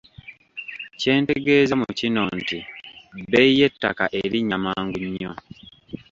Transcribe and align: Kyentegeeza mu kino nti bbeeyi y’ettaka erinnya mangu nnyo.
Kyentegeeza 0.99 1.73
mu 1.81 1.87
kino 1.99 2.21
nti 2.37 2.57
bbeeyi 3.23 3.51
y’ettaka 3.59 4.05
erinnya 4.19 4.57
mangu 4.65 4.97
nnyo. 5.11 5.31